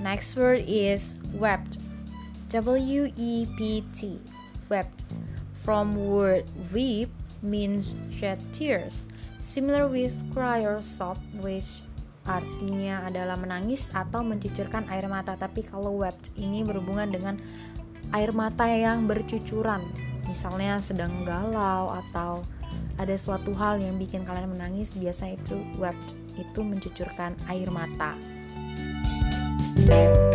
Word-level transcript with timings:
Next 0.00 0.32
word 0.32 0.64
is 0.64 1.20
wept. 1.36 1.76
W 2.48 3.12
E 3.20 3.44
P 3.60 3.84
T. 3.92 4.16
Wept. 4.72 5.04
From 5.60 5.92
word 5.92 6.48
weep 6.72 7.12
means 7.44 8.00
shed 8.08 8.40
tears. 8.56 9.04
Similar 9.36 9.92
with 9.92 10.16
cry 10.32 10.64
or 10.64 10.80
sob 10.80 11.20
which 11.44 11.84
artinya 12.24 13.04
adalah 13.12 13.36
menangis 13.36 13.92
atau 13.92 14.24
mencucurkan 14.24 14.88
air 14.88 15.04
mata. 15.04 15.36
Tapi 15.36 15.68
kalau 15.68 16.00
wept 16.00 16.32
ini 16.40 16.64
berhubungan 16.64 17.12
dengan 17.12 17.36
air 18.16 18.32
mata 18.32 18.64
yang 18.64 19.04
bercucuran. 19.04 19.84
Misalnya 20.24 20.80
sedang 20.80 21.28
galau 21.28 21.92
atau 21.92 22.40
ada 22.96 23.16
suatu 23.20 23.52
hal 23.52 23.84
yang 23.84 24.00
bikin 24.00 24.24
kalian 24.24 24.48
menangis, 24.48 24.96
biasa 24.96 25.36
itu 25.36 25.60
wept 25.76 26.16
itu 26.40 26.64
mencucurkan 26.64 27.36
air 27.52 27.68
mata. 27.68 28.16
Thank 29.90 30.16
you 30.16 30.29